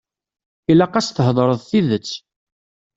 [0.71, 2.11] Ilaq ad as-theḍṛeḍ tidet.